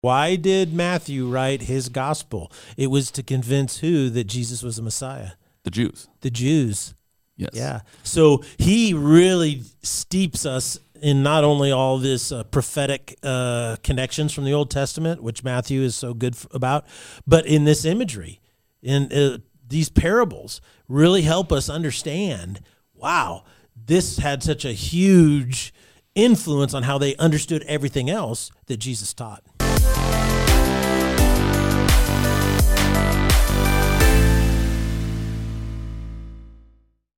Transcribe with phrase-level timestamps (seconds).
[0.00, 2.50] Why did Matthew write his gospel?
[2.76, 5.32] It was to convince who that Jesus was the Messiah?
[5.64, 6.08] The Jews.
[6.22, 6.94] The Jews.
[7.36, 7.50] Yes.
[7.52, 7.80] Yeah.
[8.02, 14.44] So he really steeps us in not only all this uh, prophetic uh, connections from
[14.44, 16.86] the Old Testament, which Matthew is so good about,
[17.26, 18.40] but in this imagery,
[18.82, 22.60] in uh, these parables, really help us understand.
[22.94, 23.44] Wow,
[23.74, 25.72] this had such a huge
[26.14, 29.44] influence on how they understood everything else that Jesus taught.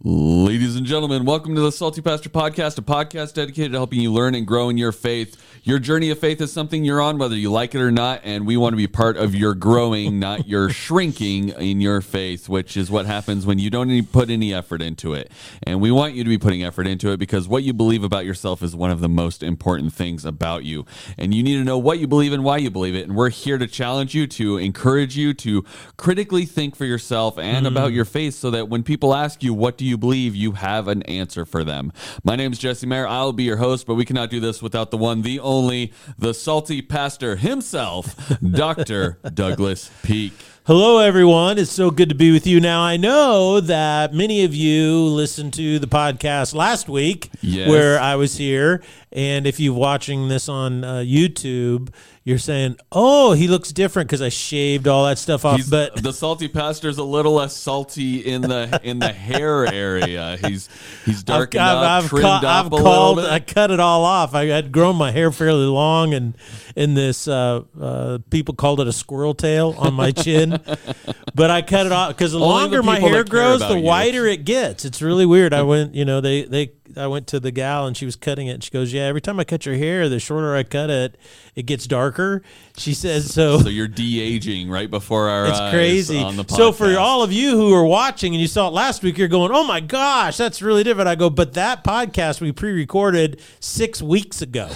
[0.04, 4.00] 哦 Ladies and gentlemen, welcome to the Salty Pastor Podcast, a podcast dedicated to helping
[4.00, 5.36] you learn and grow in your faith.
[5.64, 8.46] Your journey of faith is something you're on, whether you like it or not, and
[8.46, 12.76] we want to be part of your growing, not your shrinking in your faith, which
[12.76, 15.30] is what happens when you don't put any effort into it.
[15.62, 18.24] And we want you to be putting effort into it because what you believe about
[18.24, 20.86] yourself is one of the most important things about you.
[21.18, 23.06] And you need to know what you believe and why you believe it.
[23.06, 25.64] And we're here to challenge you, to encourage you to
[25.96, 27.96] critically think for yourself and about mm.
[27.96, 31.02] your faith so that when people ask you, what do you believe, you have an
[31.02, 31.92] answer for them.
[32.22, 33.06] My name is Jesse Maher.
[33.06, 36.32] I'll be your host, but we cannot do this without the one, the only, the
[36.32, 38.16] salty pastor himself,
[38.50, 39.18] Dr.
[39.34, 40.32] Douglas Peake.
[40.64, 41.58] Hello, everyone.
[41.58, 42.60] It's so good to be with you.
[42.60, 47.68] Now, I know that many of you listened to the podcast last week Yes.
[47.68, 48.80] where I was here.
[49.10, 51.88] And if you're watching this on uh, YouTube,
[52.24, 55.56] you're saying, oh, he looks different because I shaved all that stuff off.
[55.56, 60.38] He's, but the salty pastor's a little less salty in the in the hair area.
[60.42, 60.68] He's
[61.04, 64.34] he's darkened up, trimmed ca- up I've a called, little I cut it all off.
[64.34, 66.34] I had grown my hair fairly long, and
[66.76, 70.51] in this, uh, uh, people called it a squirrel tail on my chin.
[71.34, 73.82] but I cut it off because the Only the longer my hair grows, the you.
[73.82, 74.84] whiter it gets.
[74.84, 75.52] It's really weird.
[75.54, 76.72] I went, you know, they they.
[76.96, 78.52] I went to the gal and she was cutting it.
[78.52, 81.16] And she goes, "Yeah, every time I cut your hair, the shorter I cut it,
[81.54, 82.42] it gets darker."
[82.76, 86.24] She says, "So So you're de aging right before our it's crazy.
[86.48, 89.28] So for all of you who are watching and you saw it last week, you're
[89.28, 94.00] going, "Oh my gosh, that's really different." I go, "But that podcast we pre-recorded six
[94.00, 94.68] weeks ago.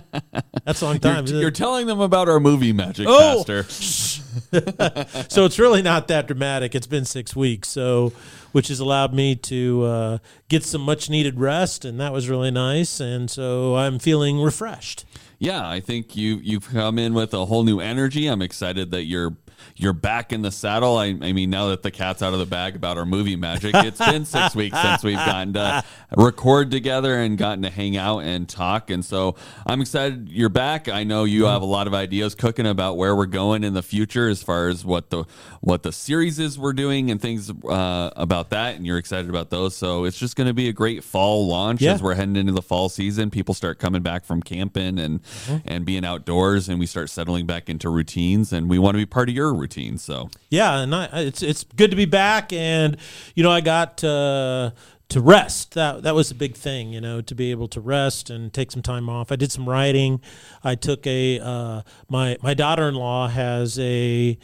[0.64, 3.44] that's a long time." you're, you're telling them about our movie magic, Oh!
[3.46, 3.64] Pastor.
[5.28, 6.74] so it's really not that dramatic.
[6.74, 8.12] It's been six weeks, so
[8.52, 10.18] which has allowed me to uh,
[10.48, 13.00] get some much needed rest, and that was really nice.
[13.00, 15.04] And so I'm feeling refreshed.
[15.38, 18.26] Yeah, I think you you've come in with a whole new energy.
[18.26, 19.36] I'm excited that you're
[19.76, 20.96] you're back in the saddle.
[20.96, 23.74] I, I mean, now that the cat's out of the bag about our movie magic,
[23.74, 25.84] it's been six weeks since we've gotten to
[26.16, 28.90] record together and gotten to hang out and talk.
[28.90, 30.88] And so I'm excited you're back.
[30.88, 33.82] I know you have a lot of ideas cooking about where we're going in the
[33.82, 35.24] future as far as what the
[35.60, 38.76] what the series is we're doing and things uh, about that.
[38.76, 39.76] And you're excited about those.
[39.76, 41.92] So it's just going to be a great fall launch Yeah.
[41.94, 43.30] as we're heading into the fall season.
[43.30, 45.20] People start coming back from camping and
[45.64, 48.52] and being outdoors, and we start settling back into routines.
[48.52, 49.98] And we want to be part of your routine.
[49.98, 52.96] So Yeah, and I, it's it's good to be back, and
[53.34, 54.70] you know I got uh,
[55.10, 55.74] to rest.
[55.74, 58.70] That that was a big thing, you know, to be able to rest and take
[58.70, 59.30] some time off.
[59.30, 60.20] I did some writing.
[60.64, 64.38] I took a uh, my my daughter in law has a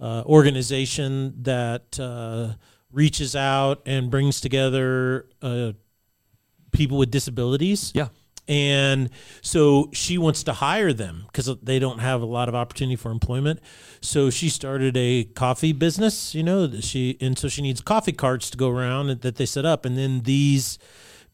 [0.00, 2.54] uh, organization that uh,
[2.90, 5.72] reaches out and brings together uh,
[6.72, 7.92] people with disabilities.
[7.94, 8.08] yeah,
[8.48, 9.10] And
[9.40, 13.10] so she wants to hire them because they don't have a lot of opportunity for
[13.10, 13.60] employment.
[14.00, 18.50] So she started a coffee business, you know, she and so she needs coffee carts
[18.50, 20.78] to go around that they set up, and then these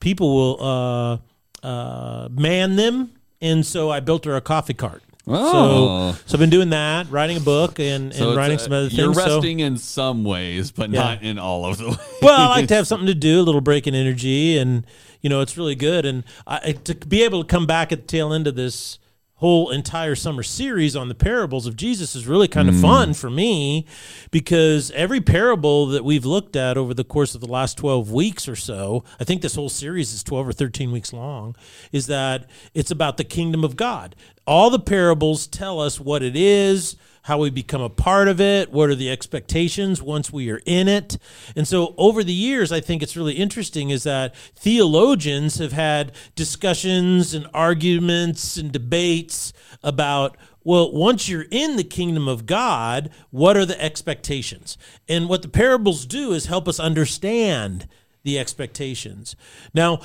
[0.00, 3.12] people will uh, uh, man them.
[3.40, 5.02] And so I built her a coffee cart.
[5.30, 6.12] Oh.
[6.12, 8.66] So, so I've been doing that, writing a book, and, so and writing it's, uh,
[8.66, 9.24] some other You're things.
[9.24, 11.00] So- resting in some ways, but Yeah.
[11.02, 11.98] not in all of the ways.
[12.22, 14.86] well, I like to have something to do, a little break in energy, and
[15.22, 16.06] you know, it's really good.
[16.06, 18.98] And I, to be able to come back at the tail end of this
[19.38, 22.82] whole entire summer series on the parables of Jesus is really kind of mm.
[22.82, 23.86] fun for me
[24.30, 28.48] because every parable that we've looked at over the course of the last 12 weeks
[28.48, 31.54] or so, I think this whole series is 12 or 13 weeks long,
[31.92, 34.16] is that it's about the kingdom of God.
[34.44, 36.96] All the parables tell us what it is,
[37.28, 40.88] how we become a part of it, what are the expectations once we are in
[40.88, 41.18] it.
[41.54, 46.12] And so over the years, I think it's really interesting is that theologians have had
[46.34, 49.52] discussions and arguments and debates
[49.82, 54.78] about well, once you're in the kingdom of God, what are the expectations?
[55.06, 57.88] And what the parables do is help us understand
[58.22, 59.36] the expectations.
[59.72, 60.00] Now,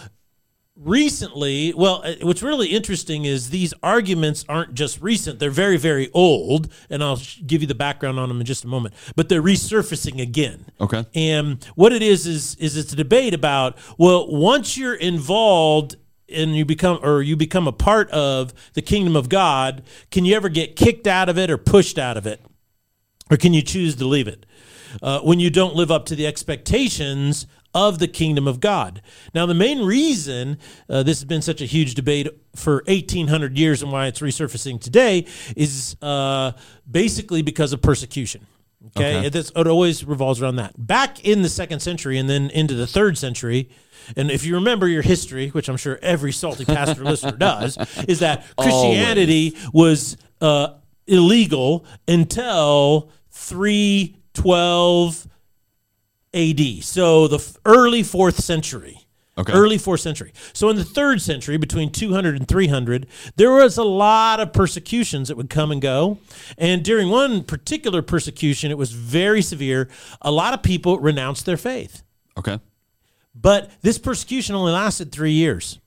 [0.83, 6.09] recently, well, uh, what's really interesting is these arguments aren't just recent, they're very, very
[6.13, 6.71] old.
[6.89, 10.21] And I'll give you the background on them in just a moment, but they're resurfacing
[10.21, 10.65] again.
[10.79, 11.05] Okay.
[11.15, 15.95] And what it is is is it's a debate about well, once you're involved
[16.29, 20.35] and you become or you become a part of the kingdom of God, can you
[20.35, 22.41] ever get kicked out of it or pushed out of it?
[23.29, 24.45] Or can you choose to leave it?
[25.01, 29.01] Uh, when you don't live up to the expectations of the kingdom of God.
[29.33, 30.57] Now, the main reason
[30.89, 34.79] uh, this has been such a huge debate for 1800 years and why it's resurfacing
[34.79, 35.25] today
[35.55, 36.51] is uh,
[36.89, 38.45] basically because of persecution.
[38.97, 39.27] Okay, Okay.
[39.27, 40.73] It, it always revolves around that.
[40.77, 43.69] Back in the second century and then into the third century,
[44.17, 47.77] and if you remember your history, which I'm sure every salty pastor listener does,
[48.07, 50.73] is that Christianity was uh,
[51.07, 55.27] illegal until 312
[56.33, 56.83] AD.
[56.83, 58.99] So the f- early fourth century.
[59.35, 59.51] Okay.
[59.51, 60.31] Early fourth century.
[60.53, 65.27] So in the third century, between 200 and 300, there was a lot of persecutions
[65.27, 66.19] that would come and go.
[66.55, 69.89] And during one particular persecution, it was very severe.
[70.21, 72.03] A lot of people renounced their faith.
[72.37, 72.59] Okay.
[73.33, 75.79] But this persecution only lasted three years.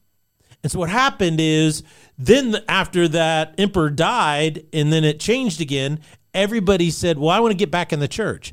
[0.64, 1.84] And so what happened is
[2.18, 6.00] then after that emperor died and then it changed again,
[6.34, 8.52] everybody said, "Well, I want to get back in the church."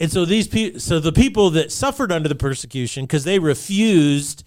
[0.00, 4.44] And so these people, so the people that suffered under the persecution because they refused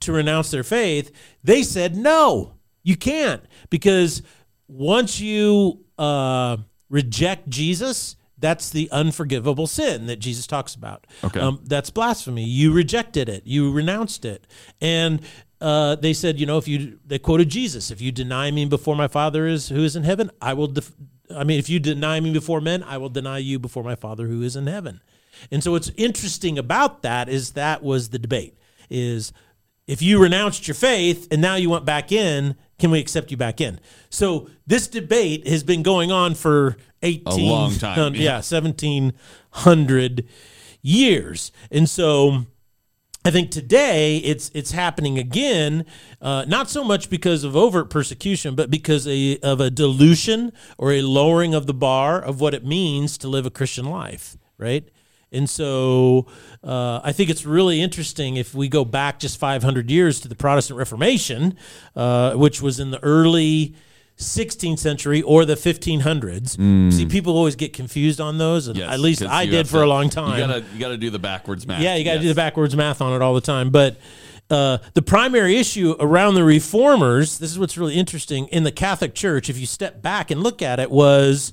[0.00, 1.10] to renounce their faith,
[1.42, 4.22] they said, "No, you can't," because
[4.68, 6.58] once you uh,
[6.88, 11.06] reject Jesus, that's the unforgivable sin that Jesus talks about.
[11.24, 11.40] Okay.
[11.40, 12.44] Um, that's blasphemy.
[12.44, 13.46] You rejected it.
[13.46, 14.46] You renounced it,
[14.80, 15.22] and
[15.60, 18.94] uh, they said, you know, if you they quoted Jesus, if you deny me before
[18.94, 20.68] my Father is who is in heaven, I will.
[20.68, 20.92] Def-
[21.34, 24.26] I mean, if you deny me before men, I will deny you before my Father
[24.26, 25.00] who is in heaven.
[25.50, 28.56] And so, what's interesting about that is that was the debate:
[28.90, 29.32] is
[29.86, 33.36] if you renounced your faith and now you went back in, can we accept you
[33.36, 33.80] back in?
[34.10, 38.34] So this debate has been going on for 18 a long time, yeah, yeah.
[38.36, 40.28] 1700
[40.80, 41.52] years.
[41.70, 42.46] And so
[43.26, 45.86] I think today it's it's happening again,
[46.20, 50.92] uh, not so much because of overt persecution, but because a, of a dilution or
[50.92, 54.86] a lowering of the bar of what it means to live a Christian life, right?
[55.32, 56.26] And so
[56.62, 60.36] uh, I think it's really interesting if we go back just 500 years to the
[60.36, 61.56] Protestant Reformation,
[61.96, 63.74] uh, which was in the early
[64.18, 66.92] 16th century or the 1500s.
[66.92, 68.68] See, people always get confused on those.
[68.68, 70.38] and Yes, At least I did for to- a long time.
[70.38, 71.80] You gotta you gotta do the backwards math.
[71.82, 73.70] Yeah, you got to do the backwards math on it all the time.
[73.70, 73.96] But
[74.50, 79.14] uh, the primary issue around the reformers, this is what's really interesting in the Catholic
[79.14, 81.52] Church, if you step back and look at it, was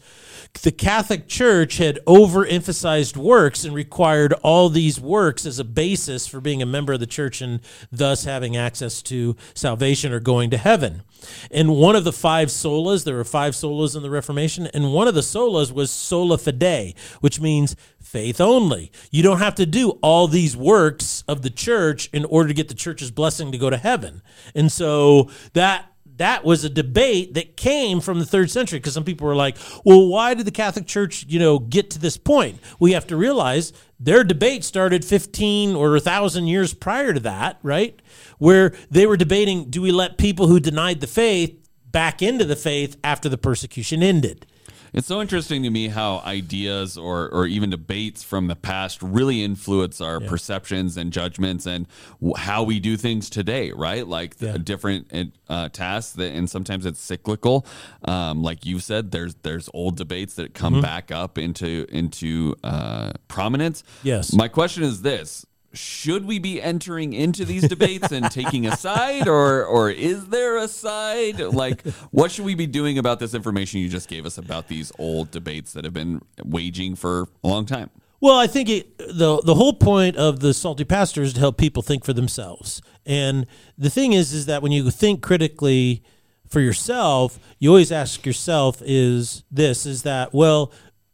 [0.54, 6.40] the Catholic Church had overemphasized works and required all these works as a basis for
[6.40, 7.62] being a member of the church and
[7.92, 11.04] thus having access to salvation or going to heaven.
[11.50, 15.08] And one of the five solas, there were five solas in the Reformation, and one
[15.08, 18.92] of the solas was sola fide, which means faith only.
[19.10, 22.68] You don't have to do all these works of the church in order to get
[22.68, 24.22] the church's blessing to go to heaven.
[24.54, 25.91] And so that
[26.22, 29.58] that was a debate that came from the third century because some people were like,
[29.84, 32.60] well, why did the Catholic Church, you know, get to this point?
[32.80, 38.00] We have to realize their debate started 15 or 1,000 years prior to that, right?
[38.38, 41.58] Where they were debating do we let people who denied the faith
[41.90, 44.46] back into the faith after the persecution ended?
[44.94, 49.42] It's so interesting to me how ideas or, or even debates from the past really
[49.42, 51.88] influence our perceptions and judgments and
[52.20, 54.06] w- how we do things today, right?
[54.06, 54.58] Like the Yeah.
[54.58, 57.66] different uh, tasks, that, and sometimes it's cyclical.
[58.04, 60.82] Um, like you said, there's there's old debates that come Mm-hmm.
[60.82, 63.84] back up into into uh, prominence.
[64.04, 64.34] Yes.
[64.34, 65.46] My question is this.
[65.74, 70.58] Should we be entering into these debates and taking a side, or or is there
[70.58, 71.40] a side?
[71.40, 74.92] Like, what should we be doing about this information you just gave us about these
[75.00, 77.90] old debates that have been waging for a long time?
[78.20, 81.58] Well, I think it, the the whole point of the salty pastor is to help
[81.58, 82.82] people think for themselves.
[83.06, 83.48] And
[83.78, 86.04] the thing is, is that when you think critically
[86.48, 90.72] for yourself, you always ask yourself: is this is that well?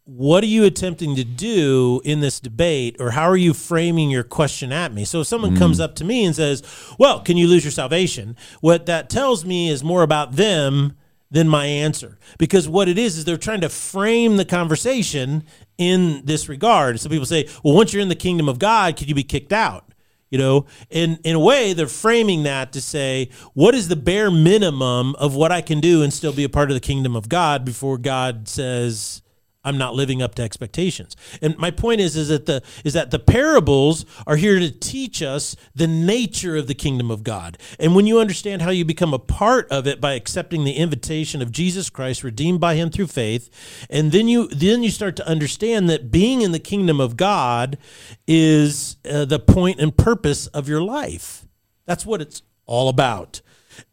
[0.10, 4.24] What are you attempting to do in this debate, or how are you framing your
[4.24, 5.04] question at me?
[5.04, 5.58] So, if someone mm.
[5.58, 6.64] comes up to me and says,
[6.98, 10.96] "Well, can you lose your salvation?" What that tells me is more about them
[11.30, 12.18] than my answer.
[12.38, 15.44] Because what it is is they're trying to frame the conversation
[15.78, 17.02] in this regard.
[17.02, 19.52] So people say, well, once you're in the kingdom of God, could you be kicked
[19.52, 19.94] out?
[20.30, 24.32] You know, in in a way, they're framing that to say, what is the bare
[24.32, 27.28] minimum of what I can do and still be a part of the kingdom of
[27.28, 29.22] God before God says
[29.68, 31.16] I'm not living up to expectations.
[31.42, 35.22] And my point is is that the is that the parables are here to teach
[35.22, 37.58] us the nature of the kingdom of God.
[37.78, 41.42] And when you understand how you become a part of it by accepting the invitation
[41.42, 43.50] of Jesus Christ redeemed by him through faith,
[43.90, 47.78] and then you then you start to understand that being in the kingdom of God
[48.26, 51.46] is uh, the point and purpose of your life.
[51.86, 53.42] That's what it's all about.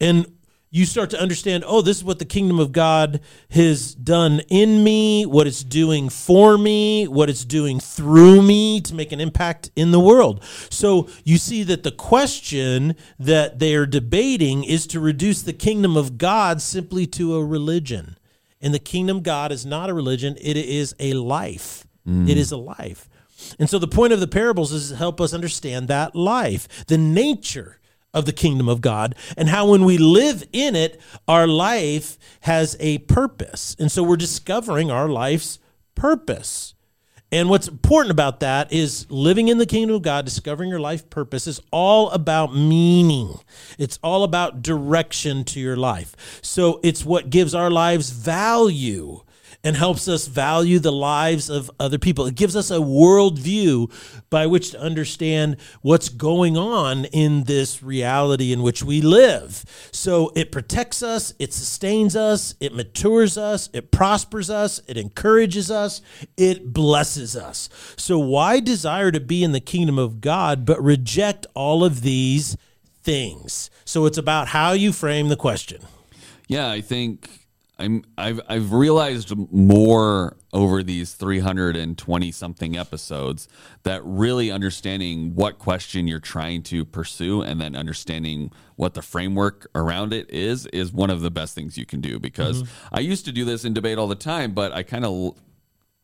[0.01, 0.27] And
[0.75, 4.83] you start to understand, oh, this is what the kingdom of God has done in
[4.83, 9.71] me, what it's doing for me, what it's doing through me to make an impact
[9.77, 10.43] in the world.
[10.71, 15.97] So you see that the question that they are debating is to reduce the kingdom
[15.97, 18.19] of God simply to a religion.
[18.61, 21.87] And the kingdom of God is not a religion, it is a life.
[22.05, 22.29] Mm.
[22.29, 23.09] It is a life.
[23.61, 26.99] And so the point of the parables is to help us understand that life, the
[26.99, 27.79] nature
[28.15, 32.77] of the kingdom of God, and how when we live in it, our life has
[32.81, 33.77] a purpose.
[33.79, 35.59] And so we're discovering our life's
[35.95, 36.75] purpose.
[37.33, 41.11] And what's important about that is living in the kingdom of God, discovering your life
[41.11, 43.41] purpose is all about meaning.
[43.77, 46.39] It's all about direction to your life.
[46.43, 49.23] So it's what gives our lives value
[49.65, 52.27] and helps us value the lives of other people.
[52.27, 53.91] It gives us a worldview
[54.29, 59.65] by which to understand what's going on in this reality in which we live.
[59.91, 65.71] So it protects us, it sustains us, it matures us, it prospers us, it encourages
[65.71, 66.03] us,
[66.37, 67.71] it blesses us.
[67.97, 72.59] So why desire to be in the kingdom of God but reject all of these
[73.03, 73.71] things?
[73.87, 75.81] So it's about how you frame the question.
[76.49, 77.44] Yeah, I think
[77.79, 83.49] I'm I've I've realized more over these 320 something episodes
[83.83, 89.69] that really understanding what question you're trying to pursue and then understanding what the framework
[89.75, 92.95] around it is is one of the best things you can do because mm-hmm.
[92.95, 95.37] I used to do this in debate all the time but I kind of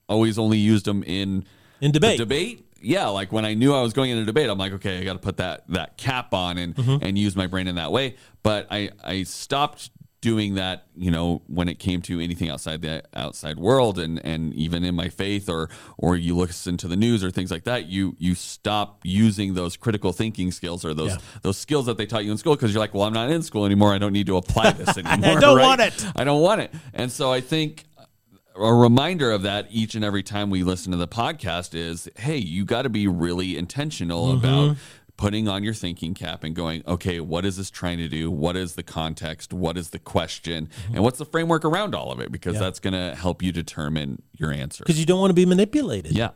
[0.08, 1.44] always only used them in
[1.80, 2.18] In debate.
[2.18, 2.66] debate?
[2.82, 5.12] Yeah like when i knew i was going into debate i'm like okay i got
[5.12, 7.04] to put that that cap on and mm-hmm.
[7.04, 8.16] and use my brain in that way.
[8.42, 13.02] But i i stopped doing that you know when it came to anything outside the
[13.14, 17.24] outside world and and even in my faith or or you listen to the news
[17.24, 21.18] or things like that you you stop using those critical thinking skills or those Yeah.
[21.42, 23.42] those skills that they taught you in school because you're like well i'm not in
[23.42, 25.64] school anymore i don't need to apply this anymore I don't right?
[25.66, 26.06] want it.
[26.16, 27.84] i don't want it and so i think
[28.56, 32.36] a reminder of that each and every time we listen to the podcast is hey
[32.36, 34.44] you got to be really intentional Mm-hmm.
[34.46, 34.76] about
[35.20, 38.30] putting on your thinking cap and going okay what is this trying to do?
[38.30, 39.52] What is the context?
[39.52, 40.66] What is the question?
[40.66, 40.94] Mm-hmm.
[40.94, 42.32] and what's the framework around all of it?
[42.32, 45.44] Because that's going to help you determine your answer Because you don't want to be
[45.44, 46.12] manipulated.
[46.12, 46.30] yeah.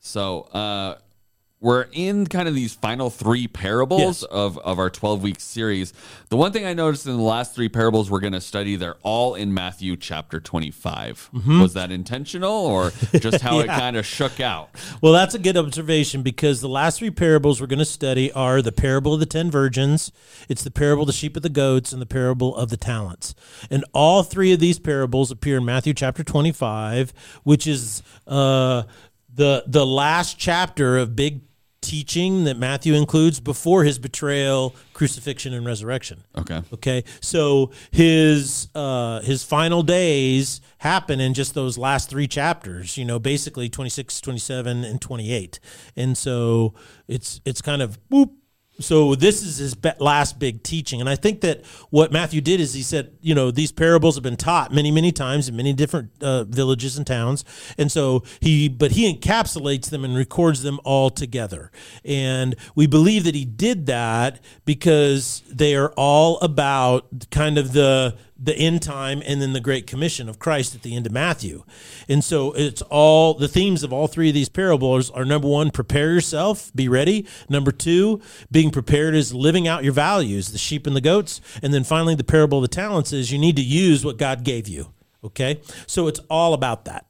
[0.00, 0.96] So uh
[1.62, 4.22] we're in kind of these final three parables Yes.
[4.22, 5.92] of, of our 12 week series.
[6.30, 8.96] The one thing I noticed in the last three parables we're going to study, they're
[9.02, 11.28] all in Matthew chapter 25.
[11.46, 13.78] Was that intentional or just how it Mm-hmm.
[13.78, 14.70] Kind of shook out?
[15.02, 18.62] Well, that's a good observation because the last three parables we're going to study are
[18.62, 20.12] the parable of the ten virgins,
[20.48, 23.34] it's the parable of the sheep and the goats, and the parable of the talents.
[23.70, 27.12] And all three of these parables appear in Matthew chapter 25,
[27.44, 28.84] which is uh,
[29.32, 31.42] the the last chapter of big
[31.80, 36.24] teaching that Matthew includes before his betrayal, crucifixion, and resurrection.
[36.36, 36.62] Okay.
[36.72, 42.96] Okay, so his uh, his final days happen in just those last three chapters.
[42.96, 45.60] You know, basically 26, 27, and twenty eight,
[45.96, 46.74] and so
[47.08, 48.30] it's it's kind of boop.
[48.80, 52.74] So this is his last big teaching, and I think that what Matthew did is
[52.74, 56.10] he said, you know, these parables have been taught many, many times in many different
[56.20, 57.44] uh, villages and towns,
[57.78, 61.70] and so he, but he encapsulates them and records them all together,
[62.04, 68.16] and we believe that he did that because they are all about kind of the
[68.42, 71.62] the end time and then the great commission of Christ at the end of Matthew.
[72.08, 75.70] And so it's all the themes of all three of these parables are number 1
[75.70, 77.26] prepare yourself, be ready.
[77.48, 78.20] Number 2,
[78.50, 82.14] being prepared is living out your values, the sheep and the goats, and then finally
[82.14, 84.92] the parable of the talents is you need to use what God gave you.
[85.22, 85.60] Okay?
[85.86, 87.09] So it's all about that.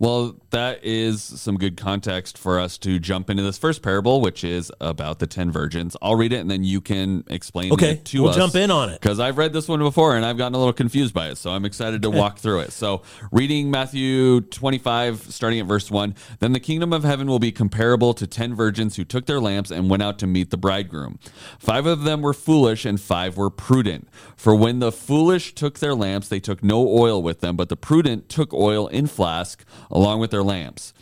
[0.00, 4.42] Well, that is some good context for us to jump into this first parable, which
[4.44, 5.94] is about the 10 virgins.
[6.00, 8.36] I'll read it and then you can explain Okay, it to we'll us.
[8.36, 8.98] jump in on it.
[8.98, 11.36] Because I've read this one before and I've gotten a little confused by it.
[11.36, 12.72] So I'm excited to walk through it.
[12.72, 17.52] So, reading Matthew 25, starting at verse 1 Then the kingdom of heaven will be
[17.52, 21.18] comparable to 10 virgins who took their lamps and went out to meet the bridegroom.
[21.58, 24.08] Five of them were foolish and five were prudent.
[24.34, 27.76] For when the foolish took their lamps, they took no oil with them, but the
[27.76, 30.92] prudent took oil in flask along with their lamps.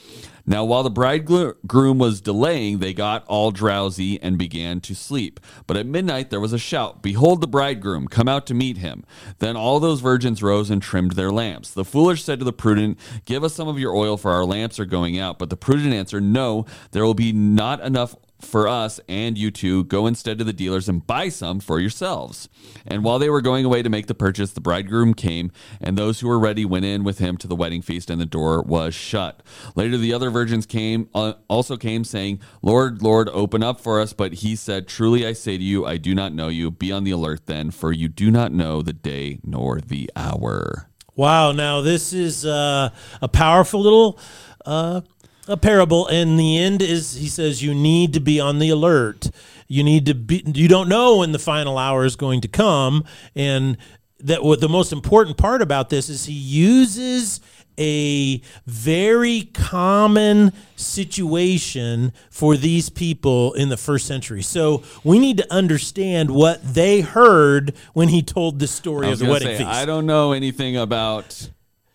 [0.48, 5.40] Now, while the bridegroom was delaying, they got all drowsy and began to sleep.
[5.66, 9.04] But at midnight there was a shout Behold, the bridegroom, come out to meet him.
[9.40, 11.70] Then all those virgins rose and trimmed their lamps.
[11.70, 14.80] The foolish said to the prudent, Give us some of your oil, for our lamps
[14.80, 15.38] are going out.
[15.38, 19.84] But the prudent answered, No, there will be not enough for us and you two.
[19.84, 22.48] Go instead to the dealers and buy some for yourselves.
[22.86, 26.20] And while they were going away to make the purchase, the bridegroom came, and those
[26.20, 28.94] who were ready went in with him to the wedding feast, and the door was
[28.94, 29.42] shut.
[29.74, 34.12] Later, the other virgins came, uh, also came, saying, Lord, Lord, open up for us.
[34.12, 36.70] But he said, Truly I say to you, I do not know you.
[36.70, 40.88] Be on the alert then, for you do not know the day nor the hour.
[41.14, 41.52] Wow.
[41.52, 42.90] Now, this is uh,
[43.20, 44.18] a powerful little.
[44.64, 45.00] Uh,
[45.48, 49.30] a parable and the end is he says you need to be on the alert
[49.66, 53.04] you need to be you don't know when the final hour is going to come
[53.34, 53.76] and
[54.20, 57.40] that what the most important part about this is he uses
[57.78, 64.42] a very common situation for these people in the first century.
[64.42, 69.26] So we need to understand what they heard when he told the story of the
[69.26, 69.70] wedding say, feast.
[69.70, 71.50] I don't know anything about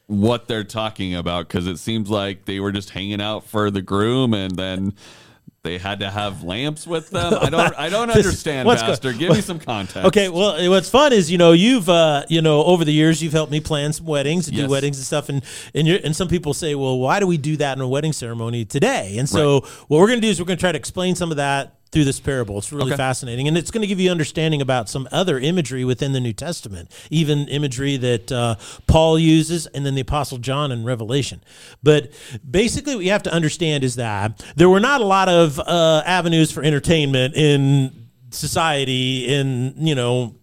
[0.08, 3.82] what they're talking about because it seems like they were just hanging out for the
[3.82, 4.94] groom and then
[5.64, 7.34] they had to have lamps with them.
[7.40, 7.74] I don't.
[7.80, 9.14] I don't understand, what's go- Pastor.
[9.14, 10.06] Give me some context.
[10.08, 13.32] Okay, well, what's fun is you know you've uh, you know over the years you've
[13.32, 14.66] helped me plan some weddings and Yes.
[14.66, 15.42] do weddings and stuff, and
[15.74, 18.12] and you're, and some people say, well, why do we do that in a wedding
[18.12, 19.16] ceremony today?
[19.18, 21.32] And so what we're going to do is we're going to try to explain some
[21.32, 22.58] of that through this parable.
[22.58, 22.98] It's really Okay.
[22.98, 26.34] fascinating, and it's going to give you understanding about some other imagery within the New
[26.34, 28.56] Testament, even imagery that uh,
[28.88, 31.42] Paul uses, and then the Apostle John in Revelation.
[31.84, 32.12] But
[32.50, 36.02] basically, what you have to understand is that there were not a lot of uh,
[36.06, 37.92] avenues for entertainment in
[38.32, 40.34] society in you know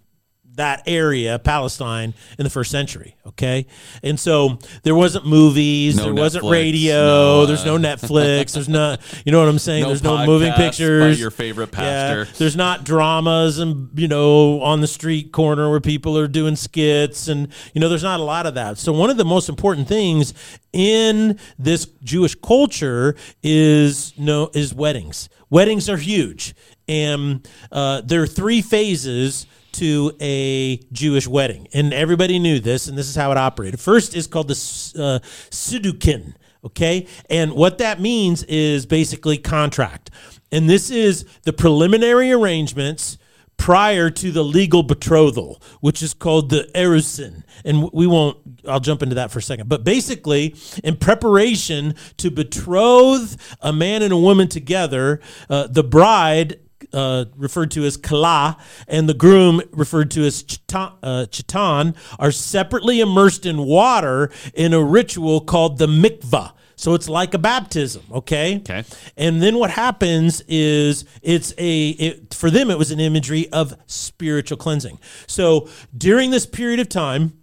[0.57, 3.17] that area, Palestine, in the first century.
[3.27, 3.67] Okay,
[4.03, 8.69] and so there wasn't movies, No there wasn't radio, no, uh, there's no Netflix, there's
[8.69, 9.83] not, you know what I'm saying?
[9.85, 11.19] No there's no moving pictures.
[11.21, 12.39] your favorite Yeah, pastor.
[12.39, 17.29] there's not dramas and you know on the street corner where people are doing skits
[17.29, 18.79] and you know there's not a lot of that.
[18.79, 20.35] So one of the most important things
[20.73, 25.29] in this Jewish culture is no is weddings.
[25.51, 26.55] Weddings are huge,
[26.89, 32.97] and uh, there are three phases to a Jewish wedding, and everybody knew this, and
[32.97, 33.81] this is how it operated.
[33.81, 36.67] First is called the uh.
[36.67, 40.11] Okay, and what that means is basically contract,
[40.53, 43.17] and this is the preliminary arrangements
[43.61, 47.45] prior to the legal betrothal, which is called the erusin.
[47.63, 49.69] And we won't, I'll jump into that for a second.
[49.69, 56.59] But basically, in preparation to betroth a man and a woman together, uh, the bride,
[56.93, 58.57] uh, referred to as kala,
[58.89, 64.75] and the groom, referred to as chitan, uh, chitan, are separately immersed in water in
[64.75, 66.53] a ritual called the mikvah.
[66.77, 68.57] So it's like a baptism, okay?
[68.57, 68.85] Okay.
[69.15, 73.77] And then what happens is it's a it, for them it was an imagery of
[73.87, 74.99] spiritual cleansing.
[75.27, 77.35] So during this period of time,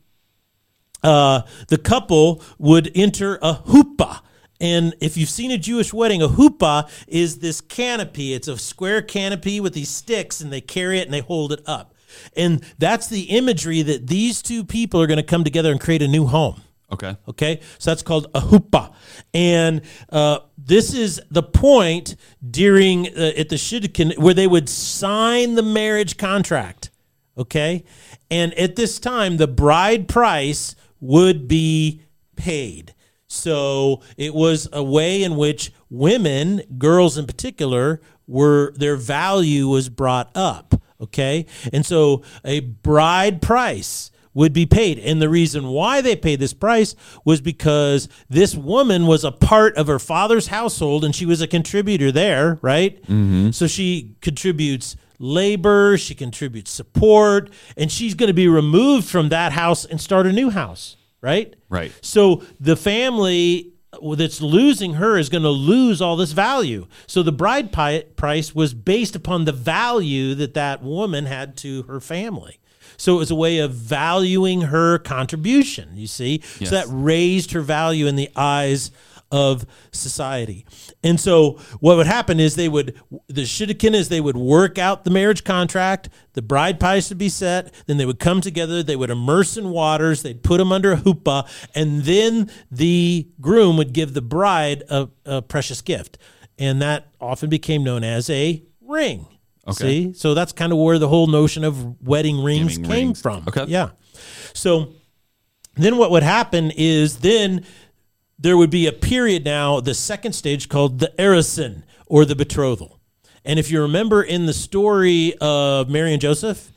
[1.04, 4.22] uh, the couple would enter a huppah.
[4.60, 8.34] And if you've seen a Jewish wedding, a huppah is this canopy.
[8.34, 11.62] It's a square canopy with these sticks, and they carry it and they hold it
[11.66, 11.94] up.
[12.36, 16.02] And that's the imagery that these two people are going to come together and create
[16.02, 16.62] a new home.
[16.92, 17.18] Okay.
[17.28, 18.94] Okay, so that's called a huppah,
[19.34, 22.16] and uh, this is the point
[22.50, 26.92] during uh, at the shidduchin where they would sign the marriage contract.
[27.38, 27.84] Okay,
[28.32, 32.04] and at this time, the bride price would be
[32.38, 32.94] paid.
[33.28, 39.90] So it was a way in which women, girls in particular, were their value was
[39.90, 40.82] brought up.
[41.00, 45.00] Okay, and so a bride price would be paid.
[45.00, 49.76] And the reason why they paid this price was because this woman was a part
[49.78, 53.02] of her father's household and she was a contributor there, right?
[53.04, 53.50] Mm-hmm.
[53.50, 59.54] So she contributes labor, she contributes support, and she's going to be removed from that
[59.54, 61.56] house and start a new house, right?
[61.70, 61.92] Right.
[62.02, 63.74] So the family
[64.16, 66.88] that's losing her is going to lose all this value.
[67.08, 71.84] So the bride pi- price was based upon the value that that woman had to
[71.84, 72.60] her family.
[72.98, 76.42] So it was a way of valuing her contribution, you see?
[76.60, 76.70] Yes.
[76.70, 78.92] So that raised her value in the eyes
[79.32, 80.66] of society.
[81.04, 85.04] And so what would happen is they would the shidduchin is they would work out
[85.04, 88.96] the marriage contract, the bride price would be set, then they would come together, they
[88.96, 93.94] would immerse in waters, they'd put them under a huppah, and then the groom would
[93.94, 96.18] give the bride a, a precious gift.
[96.60, 99.28] And that often became known as a ring.
[99.68, 100.06] Okay.
[100.06, 100.14] See?
[100.14, 103.22] So that's kind of where the whole notion of wedding rings came rings.
[103.22, 103.44] from.
[103.48, 103.66] Okay.
[103.68, 103.90] Yeah.
[104.54, 104.94] So
[105.76, 107.66] then what would happen is then
[108.40, 113.00] there would be a period now, the second stage called the erison or the betrothal.
[113.44, 116.72] And if you remember in the story of Mary and Joseph,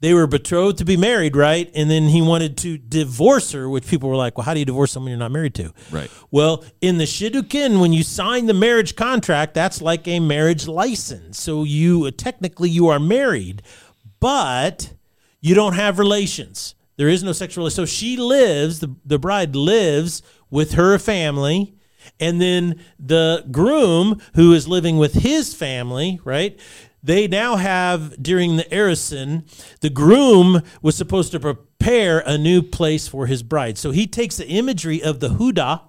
[0.00, 1.70] they were betrothed to be married, right?
[1.74, 4.66] And then he wanted to divorce her, which people were like, well, how do you
[4.66, 5.72] divorce someone you're not married to?
[5.90, 6.10] Right.
[6.30, 11.40] Well, in the Shidduchin, when you sign the marriage contract, that's like a marriage license.
[11.40, 13.62] So you uh, technically you are married,
[14.20, 14.92] but
[15.40, 16.74] you don't have relations.
[16.96, 17.68] There is no sexual.
[17.70, 21.74] So she lives, the, the bride lives with her family.
[22.20, 26.58] And then the groom, who is living with his family, right?
[27.02, 29.44] They now have, during the Erison,
[29.80, 33.78] the groom was supposed to prepare a new place for his bride.
[33.78, 35.82] So he takes the imagery of the Huda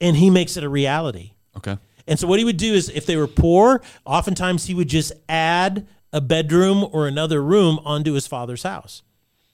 [0.00, 1.32] and he makes it a reality.
[1.56, 1.78] Okay.
[2.06, 5.12] And so what he would do is if they were poor, oftentimes he would just
[5.28, 9.02] add a bedroom or another room onto his father's house.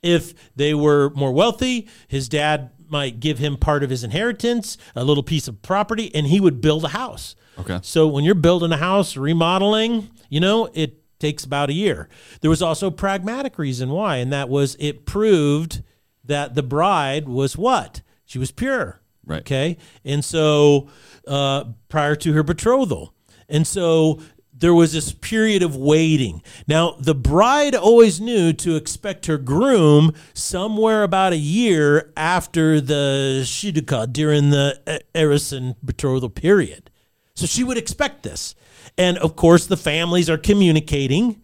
[0.02, 5.02] If they were more wealthy, his dad might give him part of his inheritance, a
[5.02, 7.35] little piece of property, and he would build a house.
[7.59, 7.80] Okay.
[7.83, 12.09] So when you're building a house, remodeling, you know, it takes about a year.
[12.40, 15.83] There was also a pragmatic reason why, and that was it proved
[16.22, 18.00] that the bride was what?
[18.26, 19.00] She was pure.
[19.26, 19.40] Right.
[19.40, 19.76] Okay.
[20.04, 20.88] And so
[21.26, 23.12] uh, prior to her betrothal.
[23.48, 24.20] And so
[24.56, 26.42] there was this period of waiting.
[26.68, 33.42] Now, the bride always knew to expect her groom somewhere about a year after the
[33.44, 36.90] Shidducha during the Erison betrothal period.
[37.34, 38.54] So she would expect this.
[38.96, 41.42] And of course, the families are communicating.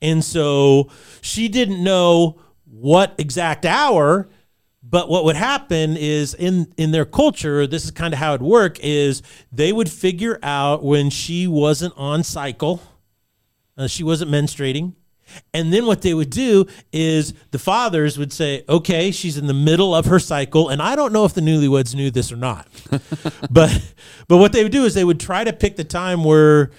[0.00, 0.88] And so
[1.20, 4.28] she didn't know what exact hour
[4.88, 8.40] but what would happen is in in their culture, this is kind of how it
[8.40, 12.80] work is they would figure out when she wasn't on cycle,
[13.76, 14.94] uh, she wasn't menstruating.
[15.52, 19.54] And then what they would do is the fathers would say, "Okay, she's in the
[19.54, 22.68] middle of her cycle." And I don't know if the newlyweds knew this or not.
[23.50, 23.92] but
[24.28, 26.70] but what they would do is they would try to pick the time where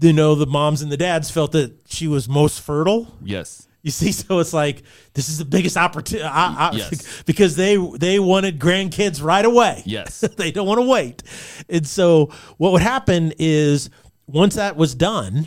[0.00, 3.12] you know the moms and the dads felt that she was most fertile.
[3.22, 3.68] Yes.
[3.84, 7.22] You see, so it's like this is the biggest opportunity Yes.
[7.26, 9.82] because they they wanted grandkids right away.
[9.84, 10.20] Yes.
[10.36, 11.22] they don't want to wait,
[11.68, 13.90] and so what would happen is
[14.26, 15.46] once that was done,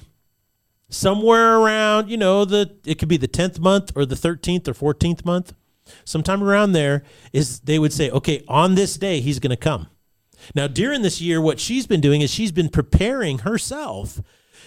[0.89, 4.75] somewhere around you know the it could be the tenth month or the thirteenth or
[4.75, 5.53] fourteenth month,
[6.05, 9.87] sometime around there is they would say, okay, on this day he's going to come.
[10.53, 14.21] Now during this year, what she's been doing is she's been preparing herself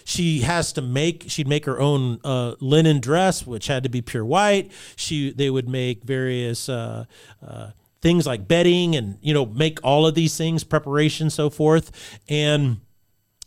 [0.04, 4.02] she has to make she'd make her own uh, linen dress which had to be
[4.02, 4.70] pure white.
[4.96, 7.04] She they would make various uh,
[7.46, 12.18] uh, things like bedding and you know make all of these things preparation so forth.
[12.28, 12.80] And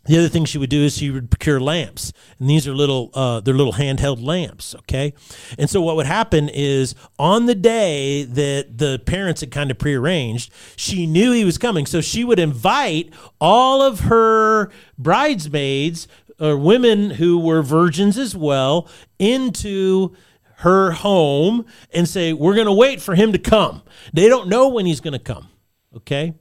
[0.06, 3.10] the other thing she would do is she would procure lamps, and these are little,
[3.14, 4.74] uh, they're little handheld lamps.
[4.74, 5.14] Okay,
[5.58, 9.78] and so what would happen is on the day that the parents had kind of
[9.78, 16.06] prearranged, she knew he was coming, so she would invite all of her bridesmaids
[16.40, 20.14] or women who were virgins as well into
[20.58, 24.68] her home and say, "We're going to wait for him to come." They don't know
[24.68, 25.48] when he's going to come.
[25.96, 26.34] Okay,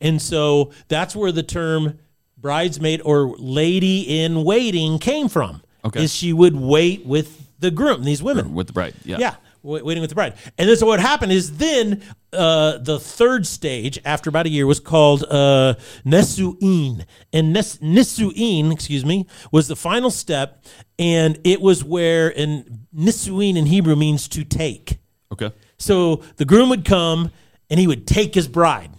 [0.00, 1.98] and so that's where the term
[2.36, 5.62] bridesmaid or lady in waiting came from.
[5.84, 6.04] Okay.
[6.04, 8.54] Is she would wait with the groom, these women.
[8.54, 8.94] With the bride.
[9.04, 9.18] Yeah.
[9.18, 10.34] Yeah, waiting with the bride.
[10.56, 14.66] And then so what happened is then uh, the third stage after about a year
[14.66, 17.04] was called uh, Nesu'in.
[17.32, 20.64] And Nes- Nisu'in, excuse me, was the final step.
[20.98, 24.98] And it was where, and Nisu'in in Hebrew means to take.
[25.32, 25.52] Okay.
[25.78, 27.30] So the groom would come
[27.70, 28.90] and he would take his bride.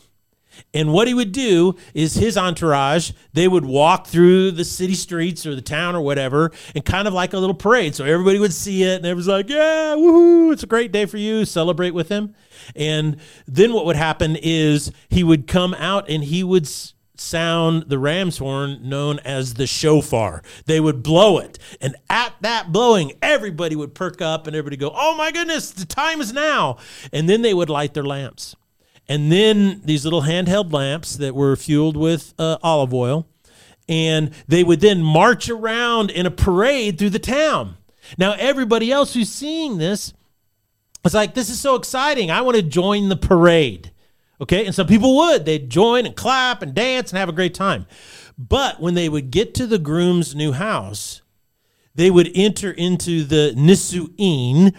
[0.74, 5.45] And what he would do is his entourage, they would walk through the city streets
[5.45, 7.95] or the town or whatever, and kind of like a little parade.
[7.95, 11.17] So everybody would see it and everyone's like, yeah, woohoo, it's a great day for
[11.17, 11.45] you.
[11.45, 12.36] Celebrate with him.
[12.76, 13.17] And
[13.48, 16.67] then what would happen is he would come out and he would
[17.19, 20.41] sound the ram's horn known as the shofar.
[20.65, 21.60] They would blow it.
[21.82, 25.86] And at that blowing, everybody would perk up and everybody go, oh my goodness, the
[25.86, 26.78] time is now.
[27.12, 28.56] And then they would light their lamps.
[29.10, 33.28] And then these little handheld lamps that were fueled with uh, olive oil.
[33.89, 37.76] And they would then march around in a parade through the town.
[38.17, 40.13] Now, everybody else who's seeing this
[41.06, 42.30] it's like, this is so exciting.
[42.30, 43.91] I want to join the parade.
[44.41, 44.65] Okay.
[44.65, 45.45] And some people would.
[45.45, 47.86] They'd join and clap and dance and have a great time.
[48.38, 51.22] But when they would get to the groom's new house,
[51.95, 54.76] they would enter into the Nisu'in.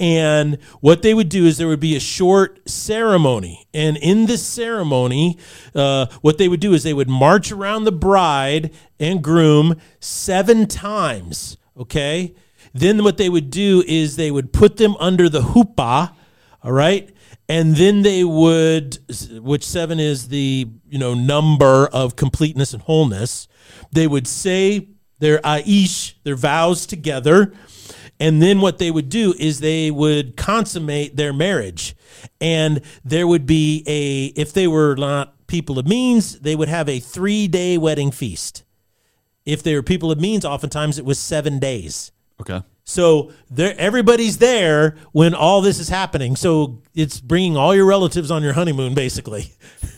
[0.00, 3.66] And what they would do is there would be a short ceremony.
[3.74, 5.38] And in this ceremony,
[5.74, 10.66] uh, what they would do is they would march around the bride and groom seven
[10.66, 11.56] times.
[11.76, 12.34] Okay.
[12.72, 16.12] Then what they would do is they would put them under the huppah.
[16.62, 17.10] All right.
[17.48, 18.98] And then they would,
[19.40, 23.48] which seven is the you know number of completeness and wholeness.
[23.90, 27.52] They would say their aish, their vows together,
[28.20, 31.94] And then what they would do is they would consummate their marriage.
[32.40, 36.88] And there would be a, if they were not people of means, they would have
[36.88, 38.64] a three day wedding feast.
[39.44, 42.12] If they were people of means, oftentimes it was seven days.
[42.40, 42.62] Okay.
[42.88, 46.36] So there, everybody's there when all this is happening.
[46.36, 49.42] So it's bringing all your relatives on your honeymoon, basically.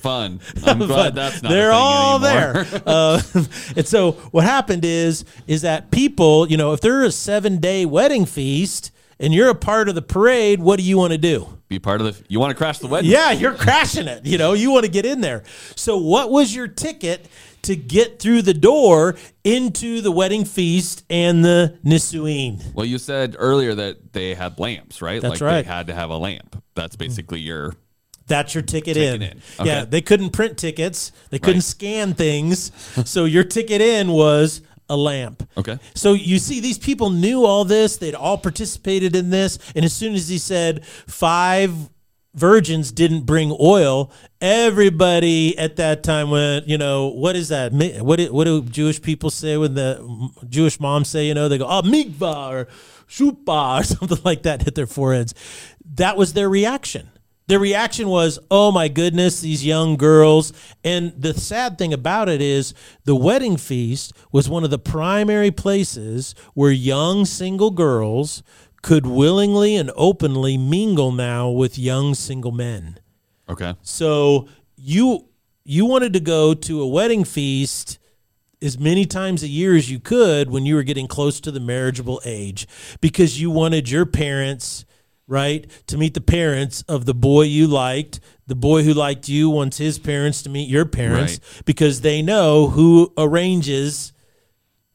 [0.00, 0.40] Fun.
[0.66, 1.50] I'm glad But that's not.
[1.50, 2.64] they're all anymore.
[2.64, 2.82] there.
[2.86, 3.22] uh,
[3.76, 7.86] and so what happened is is that people, you know, if they're a seven day
[7.86, 11.58] wedding feast and you're a part of the parade, what do you want to do?
[11.68, 12.24] Be part of the.
[12.26, 13.08] You want to crash the wedding?
[13.08, 14.26] Yeah, you're crashing it.
[14.26, 15.44] You know, you want to get in there.
[15.76, 17.26] So what was your ticket
[17.62, 22.74] to get through the door into the wedding feast and the Nisu'in?
[22.74, 25.20] Well, you said earlier that they had lamps, right?
[25.20, 25.64] That's like right.
[25.64, 26.62] They had to have a lamp.
[26.74, 27.08] That's mm-hmm.
[27.08, 27.74] basically your.
[28.26, 29.22] That's your ticket, Ticket in.
[29.22, 29.42] in.
[29.58, 29.68] Okay.
[29.68, 31.10] Yeah, they couldn't print tickets.
[31.30, 31.64] They couldn't Right.
[31.64, 32.70] scan things.
[33.04, 35.48] so your ticket in was a lamp.
[35.56, 35.78] Okay.
[35.94, 37.96] So you see, these people knew all this.
[37.96, 39.58] They'd all participated in this.
[39.74, 41.72] And as soon as he said five
[42.34, 47.72] virgins didn't bring oil, everybody at that time went, you know, what is that?
[47.72, 51.58] What do, what do Jewish people say when the Jewish moms say, you know, they
[51.58, 52.68] go, oh, mikvah or
[53.08, 55.34] shupa or something like that hit their foreheads.
[55.94, 57.10] That was their reaction.
[57.48, 60.52] Their reaction was, "Oh my goodness, these young girls!"
[60.84, 62.74] And the sad thing about it is,
[63.06, 68.44] the wedding feast was one of the primary places where young single girls
[68.82, 72.98] could willingly and openly mingle now with young single men.
[73.48, 73.74] Okay.
[73.82, 75.28] So you
[75.64, 77.98] you wanted to go to a wedding feast
[78.62, 81.60] as many times a year as you could when you were getting close to the
[81.60, 82.66] marriageable age
[83.00, 84.84] because you wanted your parents
[85.26, 89.48] right to meet the parents of the boy you liked the boy who liked you
[89.48, 94.12] wants his parents to meet your parents because they know who arranges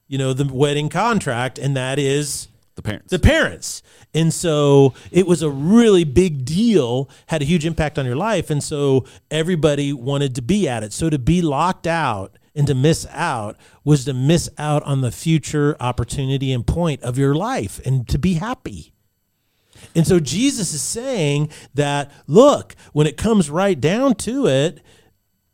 [0.08, 3.10] you know the wedding contract and that is The parents.
[3.10, 3.82] the parents.
[4.14, 8.50] And so it was a really big deal, had a huge impact on your life.
[8.50, 10.92] And so everybody wanted to be at it.
[10.92, 15.12] So to be locked out and to miss out was to miss out on the
[15.12, 18.94] future opportunity and point of your life and to be happy.
[19.94, 24.82] And so Jesus is saying that, look, when it comes right down to it,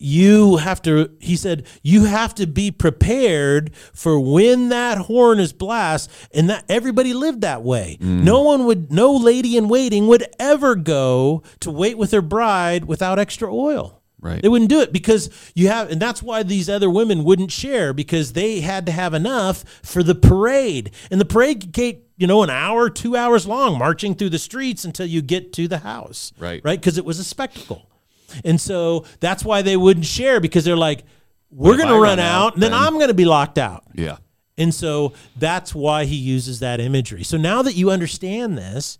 [0.01, 5.53] you have to he said you have to be prepared for when that horn is
[5.53, 7.97] blast and that everybody lived that way.
[8.01, 8.23] Mm.
[8.23, 12.85] No one would no lady in waiting would ever go to wait with her bride
[12.85, 13.99] without extra oil.
[14.23, 14.39] Right.
[14.39, 17.91] they wouldn't do it because you have and that's why these other women wouldn't share
[17.91, 20.91] because they had to have enough for the parade.
[21.09, 24.83] And the parade could you know an hour two hours long marching through the streets
[24.85, 26.33] until you get to the house.
[26.37, 26.61] Right.
[26.63, 26.79] right?
[26.79, 27.87] Because it was a spectacle
[28.43, 31.03] and so that's why they wouldn't share because they're like,
[31.49, 33.57] we're going to run run out, out, and then then- I'm going to be locked
[33.57, 33.83] out.
[33.93, 34.17] yeah.
[34.57, 37.23] And so that's why he uses that imagery.
[37.23, 38.99] So now that you understand this,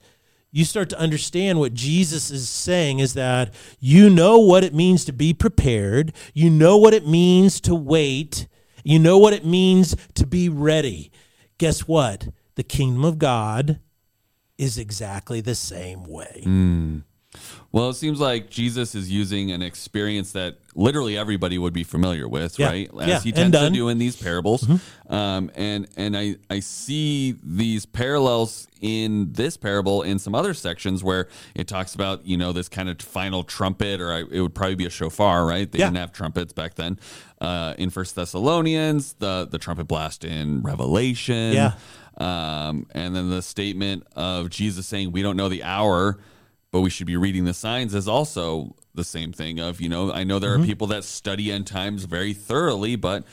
[0.50, 5.06] you start to understand what Jesus is saying is that you know what it means
[5.06, 8.48] to be prepared, you know what it means to wait,
[8.84, 11.12] you know what it means to be ready.
[11.60, 12.30] Guess what?
[12.56, 13.80] The kingdom of God
[14.58, 16.44] is exactly the same way.
[16.46, 17.04] Mm.
[17.72, 22.28] Well, it seems like Jesus is using an experience that literally everybody would be familiar
[22.28, 22.68] with, Yeah.
[22.68, 22.90] right?
[23.00, 23.64] As Yeah, he tends to.
[23.64, 23.74] Mm-hmm.
[23.74, 24.68] do in these parables.
[25.10, 31.04] Um, and and I, I see these parallels in this parable in some other sections
[31.06, 34.54] where it talks about, you know, this kind of final trumpet, or I, it would
[34.54, 35.72] probably be a shofar, right?
[35.72, 35.86] They Yeah.
[35.86, 37.00] didn't have trumpets back then.
[37.40, 41.54] Uh, in First Thessalonians, the, the trumpet blast in Revelation.
[41.54, 41.74] Yeah.
[42.18, 46.20] Um, and then the statement of Jesus saying, We don't know the hour,
[46.72, 50.12] but we should be reading the signs is also the same thing of, you know,
[50.12, 50.64] I know there Mm-hmm.
[50.64, 53.24] are people that study end times very thoroughly, but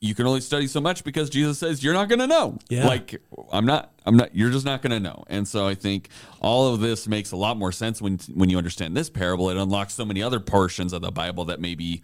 [0.00, 2.58] you can only study so much because Jesus says you're not going to know.
[2.68, 2.86] Yeah.
[2.86, 5.24] Like I'm not I'm not you're just not going to know.
[5.28, 6.08] And so I think
[6.40, 9.48] all of this makes a lot more sense when when you understand this parable.
[9.50, 12.02] It unlocks so many other portions of the Bible that maybe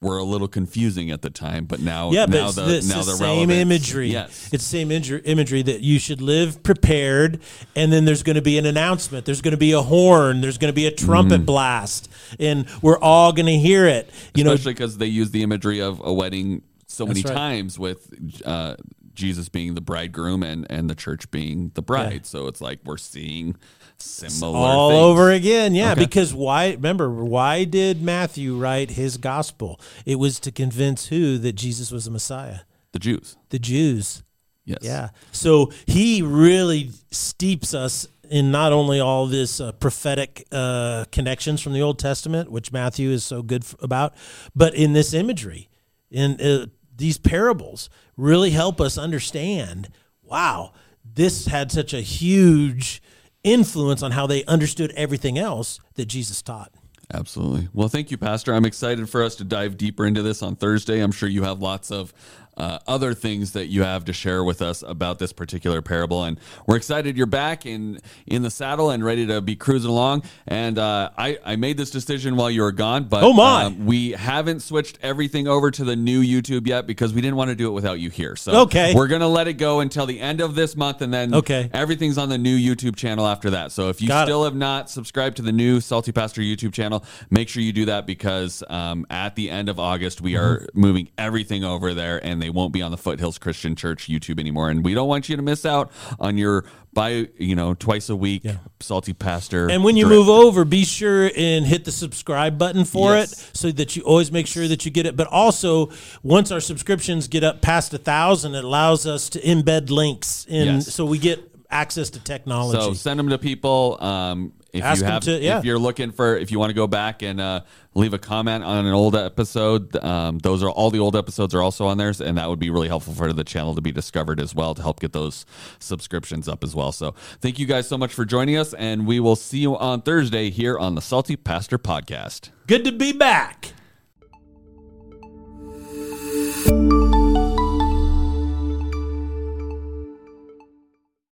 [0.00, 2.88] were a little confusing at the time, but now Yeah, but now it's the, it's
[2.88, 4.10] now the same imagery.
[4.10, 4.50] Yes.
[4.52, 7.40] It's the same imagery, imagery that you should live prepared,
[7.74, 9.26] and then there's going to be an announcement.
[9.26, 10.40] There's going to be a horn.
[10.40, 12.08] There's going to be a trumpet blast,
[12.38, 14.08] and we're all going to hear it.
[14.34, 17.34] You know, especially because they use the imagery of a wedding so many right.
[17.34, 18.76] times with uh,
[19.14, 22.24] Jesus being the bridegroom and, and the church being the bride.
[22.24, 23.56] So it's like we're seeing
[24.00, 25.00] similar all things.
[25.02, 25.74] over again.
[25.74, 26.04] Yeah, Okay.
[26.04, 26.70] because why?
[26.72, 29.80] Remember, why did Matthew write his gospel?
[30.06, 32.60] It was to convince who that Jesus was the Messiah.
[32.92, 33.36] the Jews.
[33.50, 34.22] The Jews.
[34.64, 34.78] Yes.
[34.82, 35.08] Yeah.
[35.32, 41.72] So he really steeps us in not only all this uh, prophetic uh, connections from
[41.74, 44.14] the Old Testament, which Matthew is so good about,
[44.54, 45.68] but in this imagery,
[46.10, 49.88] in uh, these parables, really help us understand.
[50.22, 50.72] Wow,
[51.04, 53.00] this had such a huge
[53.44, 56.72] influence on how they understood everything else that Jesus taught.
[57.12, 57.68] Absolutely.
[57.72, 58.52] Well, thank you, Pastor.
[58.52, 61.00] I'm excited for us to dive deeper into this on Thursday.
[61.00, 62.12] I'm sure you have lots of
[62.58, 66.24] uh, other things that you have to share with us about this particular parable.
[66.24, 70.24] And we're excited you're back in in the saddle and ready to be cruising along.
[70.46, 73.64] And uh, I I made this decision while you were gone, but Oh, my.
[73.64, 77.48] um, we haven't switched everything over to the new YouTube yet because we didn't want
[77.50, 78.34] to do it without you here.
[78.36, 78.92] So Okay.
[78.94, 81.70] we're gonna let it go until the end of this month, and then Okay.
[81.72, 83.70] everything's on the new YouTube channel after that.
[83.72, 84.26] So if you Got it.
[84.26, 87.84] still have not subscribed to the new Salty Pastor YouTube channel, make sure you do
[87.86, 90.80] that because um, at the end of August we are Mm-hmm.
[90.80, 94.70] moving everything over there, and they won't be on the Foothills Christian Church YouTube anymore.
[94.70, 98.16] And we don't want you to miss out on your by you know twice a
[98.16, 98.44] week
[98.80, 99.70] Salty Pastor.
[99.70, 100.18] And when you drip.
[100.18, 103.32] move over, be sure and hit the subscribe button for Yes.
[103.32, 105.16] it so that you always make sure that you get it.
[105.16, 105.90] But also,
[106.22, 110.66] once our subscriptions get up past a thousand, it allows us to embed links in
[110.76, 110.92] Yes.
[110.94, 112.80] so we get access to technology.
[112.80, 113.98] So send them to people.
[114.02, 115.58] Um, if Ask you have, to, yeah.
[115.58, 117.60] if you're looking for, if you want to go back and uh,
[117.94, 121.62] leave a comment on an old episode, um, those are all the old episodes are
[121.62, 124.38] also on there, and that would be really helpful for the channel to be discovered
[124.38, 125.46] as well to help get those
[125.78, 126.92] subscriptions up as well.
[126.92, 130.02] So thank you guys so much for joining us, and we will see you on
[130.02, 132.50] Thursday here on the Salty Pastor Podcast.
[132.66, 133.72] Good to be back.